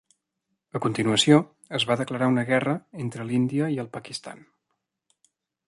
[0.79, 1.37] A continuació,
[1.79, 4.43] es va declarar una guerra entre l'Índia i el Pakistan.